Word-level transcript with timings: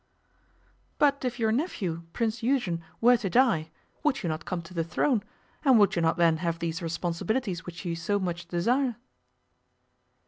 'But 0.97 1.23
if 1.23 1.37
your 1.37 1.51
nephew, 1.51 2.05
Prince 2.11 2.41
Eugen, 2.41 2.81
were 3.01 3.17
to 3.17 3.29
die, 3.29 3.69
would 4.01 4.23
you 4.23 4.29
not 4.29 4.45
come 4.45 4.63
to 4.63 4.73
the 4.73 4.83
throne, 4.83 5.21
and 5.63 5.77
would 5.77 5.95
you 5.95 6.01
not 6.01 6.17
then 6.17 6.37
have 6.37 6.57
these 6.57 6.81
responsibilities 6.81 7.67
which 7.67 7.85
you 7.85 7.95
so 7.95 8.17
much 8.17 8.47
desire? 8.47 8.95